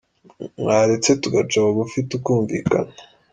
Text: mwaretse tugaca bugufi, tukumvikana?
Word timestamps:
mwaretse 0.61 1.09
tugaca 1.21 1.57
bugufi, 1.65 1.97
tukumvikana? 2.09 2.93